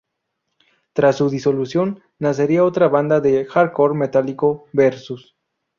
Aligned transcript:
Tras 0.93 1.17
su 1.17 1.29
disolución 1.29 2.01
nacería 2.17 2.65
otra 2.65 2.87
banda 2.87 3.21
de 3.21 3.45
hardcore 3.45 3.93
metálico: 3.93 4.65
Versus. 4.73 5.35